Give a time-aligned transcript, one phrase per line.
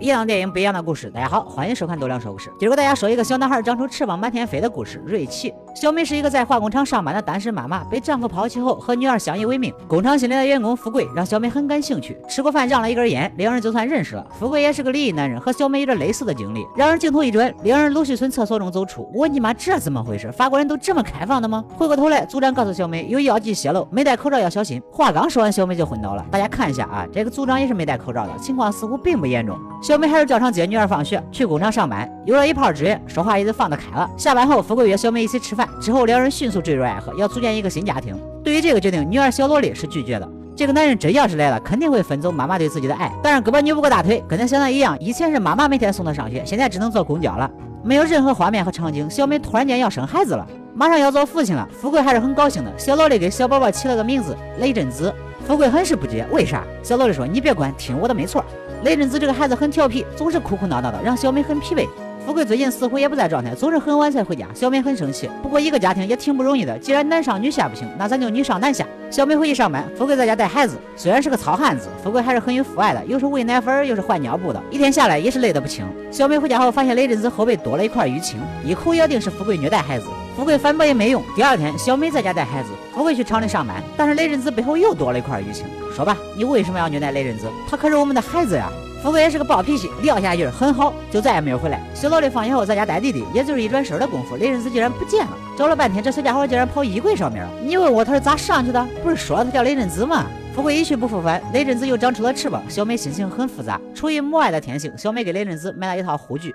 [0.00, 1.10] 一样的电影，不一样的故事。
[1.10, 2.52] 大家好，欢迎收看多亮说故事。
[2.58, 5.02] 今儿给大家说一个小男孩长出翅膀满天飞的故事。
[5.04, 9.72] 瑞奇，小美是一个在化工厂上班的单身妈妈，被丈夫抛弃后和女儿相依为命。
[9.86, 14.26] 工厂新来的员工富贵让小美很感兴趣，吃过饭让了一根烟，两人就算认识了。
[14.40, 16.66] 富贵也是个离异男人，和小美有着类似的经历。
[16.74, 19.08] 两人镜头一转，两人陆续从厕所中走出。
[19.14, 20.32] 我你妈，这怎么回事？
[20.32, 21.64] 法国人都这么开放的吗？
[21.76, 24.82] 回过头来，组长告诉小美有药剂泄漏，没戴口罩要小心。
[24.90, 26.26] 话刚说完，小美就昏倒了。
[26.28, 29.56] 大家看一下啊，这个组长也是没戴口罩的，情况似乎并不严重。
[29.80, 34.10] 小美还是照常接女儿放学，去工厂上班，有了一炮支援，说话也就放得开了。
[34.16, 38.16] 下班后，富贵约小美一起吃饭，之后两人迅速坠入爱河，要组建一个新家庭。
[38.42, 40.28] 对于这个决定，女儿小萝莉是拒绝的。
[40.56, 43.12] 这个男人真要是来了，肯定会分走妈妈对自己的爱。
[43.22, 47.48] 当然，胳膊扭不过大腿，跟他想的一样，以前是妈妈每天送他上学，现在只能坐公交了，
[47.84, 49.08] 没有任何画面和场景。
[49.08, 52.72] 小美突然间要生孩子了，马上要做父亲了，富贵还是很高兴的。
[52.76, 55.14] 小萝莉给小宝宝起了个名字雷震子，
[55.46, 56.64] 富贵很是不解，为啥？
[56.82, 58.44] 小萝莉说：“你别管，听我的没错。”
[58.82, 61.86] 雷震子这个孩子很调皮，总是哭哭闹闹的，让小美很疲惫。
[62.28, 65.30] 富贵最近似乎也不在状态，总是很晚才回家，小美很生气。
[65.42, 68.86] 不过一个家庭也挺不容易的，既然男上女下不行，那咱就女上男下。
[69.08, 70.76] 小美回去上班，富贵在家带孩子。
[70.94, 75.86] 虽然是个糙汉子，富贵还是很有父爱的，又是喂奶粉，又是换尿布的，一天下来也是累得不轻。
[76.10, 80.04] 小美回家后发现雷震子后背多了一块淤青，一口咬定是富贵虐待孩子。
[80.38, 81.20] 富贵反驳也没用。
[81.34, 85.66] 第二天，小美在家带孩子，富贵去厂里上班，但是雷震子背后又多了一块淤青。
[85.92, 87.48] 说吧，你为什么要虐待雷震子？
[87.68, 88.70] 他可是我们的孩子呀！
[89.02, 91.80] 富贵也是个暴脾气，撂下一句很好，就再也没有回来。
[91.92, 95.36] 小萝莉放学后在家带弟弟，也就是一转身的功夫，雷震子竟然不见了。
[95.56, 97.50] 找了半天，这小家伙竟然跑衣柜上面了。
[97.64, 98.86] 你问我他是咋上去的？
[99.02, 100.24] 不是说他叫雷震子吗？
[100.54, 102.62] 富贵一去不复返，雷震子又长出了翅膀。
[102.68, 106.54] 小美心情很复杂，出于母爱的天性，小美给雷震子买了一套护具，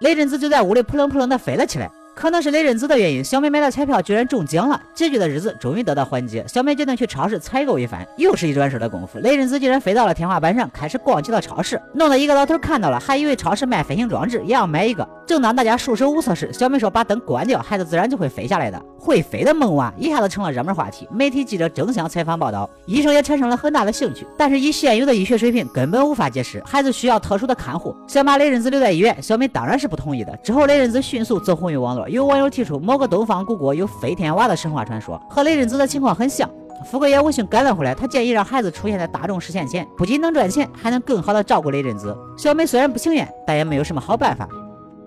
[0.00, 1.90] 雷震子就在屋里扑棱扑棱的飞了起来。
[2.14, 6.44] 可能是雷震子的原因，小美买的彩票居然中奖了，拮据的日子终于得到缓解。
[6.46, 15.08] 小美决定去超市采购一番，又是一转身的功夫，雷震子竟然飞到了天花板上，开始逛起了超市，弄得一个老头看到了，还以为超市卖飞行装置，也要买一个。
[15.26, 24.24] 正当大家束手无策时，小美说：“把灯关掉，孩子自然就会飞下来的。”会飞的萌娃一下子成了热门话题，媒体记者争相采访报道，医生也产生了很大的兴趣。
[24.38, 27.96] 但是以现有的医学水平，根本无法解释孩子需要特殊的看护。
[28.06, 30.36] 想把雷震子留在医院，小美当然是不同意的。
[30.36, 36.48] 之后，雷震子迅速走红于网络，有网友提出某个东方古国有飞天娃的神话传说，和雷震子的情况很像。
[36.84, 42.16] 富贵也闻讯赶了回来，他建议让孩子出现在大众视线前，不仅能赚钱，还能更好的照顾雷震子。
[42.36, 44.48] 小美虽然不情愿，但也没有什么好办法。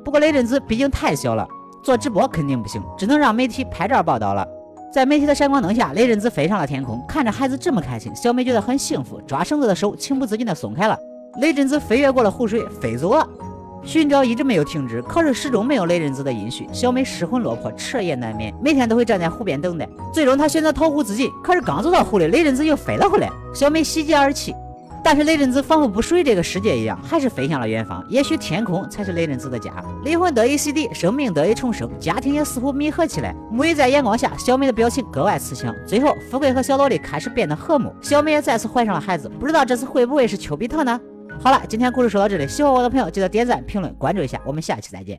[0.03, 1.45] 不过雷震子毕竟太小了。
[1.83, 4.47] 做直播肯定不行，只能让媒体拍照报道了。
[4.91, 10.97] 在媒体的闪光灯下，雷震子飞上了天空，看着孩子这么开心，小美觉得很幸福，抓绳子的手情不自禁的松开了。
[11.41, 13.27] 雷震子飞越过了湖水，飞走了。
[13.85, 19.87] 寻找一直没有停止，可是始终没有雷震子的音讯，小美失魂落魄，彻夜难眠，每天都会站在湖边等待。
[20.11, 24.53] 最终，她选择投湖自尽，可是刚走到湖里，雷震子又飞了回来，小美喜极而泣。
[25.03, 28.03] 但是雷震子仿佛不属于这个世界一样，还是飞向了远方。
[28.09, 29.71] 也许天空才是雷震子的家。
[30.03, 33.35] 灵魂得以洗涤，生命得以重生，家庭也似乎弥合起来。
[33.53, 35.71] 沐浴在阳光下，小美的表情格外慈祥。
[35.85, 39.29] 最后，富贵和小萝莉开始变得和睦，小美也再次怀上了孩子。
[39.39, 40.99] 不知道这次会不会是丘比特呢？
[41.41, 45.13] 好了，今天故事说到这里，喜欢我的朋友记得点赞、评论、关注一下，我们下期再见。